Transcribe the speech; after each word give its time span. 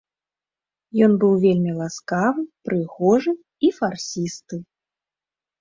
Ён 1.07 1.11
быў 1.23 1.33
вельмі 1.43 1.73
ласкавы, 1.81 2.41
прыгожы 2.71 3.33
і 3.69 3.71
фарсісты. 3.79 4.55